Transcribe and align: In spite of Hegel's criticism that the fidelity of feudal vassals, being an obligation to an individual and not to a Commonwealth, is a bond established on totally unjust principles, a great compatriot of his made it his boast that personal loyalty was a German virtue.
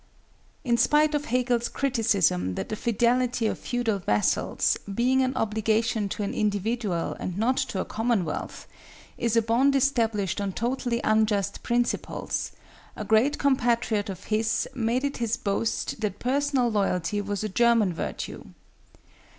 In 0.63 0.77
spite 0.77 1.13
of 1.13 1.25
Hegel's 1.25 1.69
criticism 1.69 2.55
that 2.55 2.69
the 2.69 2.75
fidelity 2.75 3.45
of 3.45 3.59
feudal 3.59 3.99
vassals, 3.99 4.75
being 4.91 5.21
an 5.21 5.35
obligation 5.35 6.09
to 6.09 6.23
an 6.23 6.33
individual 6.33 7.15
and 7.19 7.37
not 7.37 7.55
to 7.57 7.79
a 7.79 7.85
Commonwealth, 7.85 8.67
is 9.19 9.35
a 9.35 9.43
bond 9.43 9.75
established 9.75 10.41
on 10.41 10.53
totally 10.53 11.01
unjust 11.03 11.61
principles, 11.61 12.51
a 12.95 13.05
great 13.05 13.37
compatriot 13.37 14.09
of 14.09 14.23
his 14.23 14.67
made 14.73 15.03
it 15.03 15.17
his 15.17 15.37
boast 15.37 16.01
that 16.01 16.17
personal 16.17 16.71
loyalty 16.71 17.21
was 17.21 17.43
a 17.43 17.47
German 17.47 17.93
virtue. 17.93 18.45